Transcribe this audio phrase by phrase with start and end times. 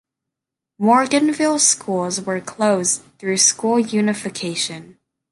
[0.81, 4.97] Morganville schools were closed through school unification.